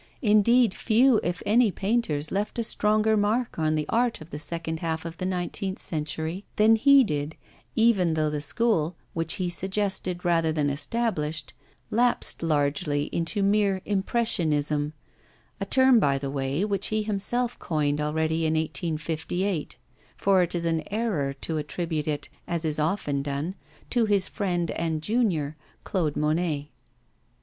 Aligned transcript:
Indeed, 0.23 0.73
few 0.73 1.19
if 1.21 1.43
any 1.45 1.69
painters 1.69 2.31
left 2.31 2.57
a 2.57 2.63
stronger 2.63 3.15
mark 3.15 3.59
on 3.59 3.75
the 3.75 3.85
art 3.87 4.19
of 4.19 4.31
the 4.31 4.39
second 4.39 4.79
half 4.79 5.05
of 5.05 5.17
the 5.17 5.27
nineteenth 5.27 5.77
century 5.77 6.43
than 6.55 6.75
he 6.75 7.03
did, 7.03 7.35
even 7.75 8.15
though 8.15 8.31
the 8.31 8.41
school, 8.41 8.95
which 9.13 9.35
he 9.35 9.47
suggested 9.47 10.25
rather 10.25 10.51
than 10.51 10.71
established, 10.71 11.53
lapsed 11.91 12.41
largely 12.41 13.11
into 13.13 13.43
mere 13.43 13.83
impressionism 13.85 14.93
a 15.59 15.67
term, 15.67 15.99
by 15.99 16.17
the 16.17 16.31
way, 16.31 16.65
which 16.65 16.87
he 16.87 17.03
himself 17.03 17.59
coined 17.59 18.01
already 18.01 18.43
in 18.47 18.55
1858; 18.55 19.77
for 20.17 20.41
it 20.41 20.55
is 20.55 20.65
an 20.65 20.81
error 20.89 21.31
to 21.31 21.57
attribute 21.59 22.07
it 22.07 22.27
as 22.47 22.65
is 22.65 22.79
often 22.79 23.21
done 23.21 23.53
to 23.91 24.05
his 24.05 24.27
friend 24.27 24.71
and 24.71 25.03
junior, 25.03 25.55
Claude 25.83 26.15
Monet. 26.15 26.71